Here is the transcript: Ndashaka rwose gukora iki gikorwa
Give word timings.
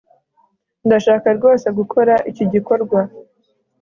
Ndashaka 0.87 1.27
rwose 1.37 1.67
gukora 1.77 2.13
iki 2.29 2.45
gikorwa 2.53 2.99